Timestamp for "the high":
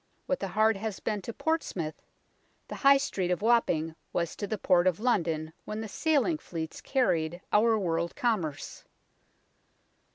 2.67-2.97